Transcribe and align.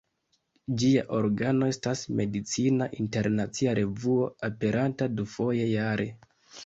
Ĝia 0.83 1.01
organo 1.17 1.67
estas 1.73 2.01
"Medicina 2.21 2.87
Internacia 3.03 3.75
Revuo", 3.81 4.27
aperanta 4.51 5.11
dufoje 5.21 5.69
jare. 5.75 6.09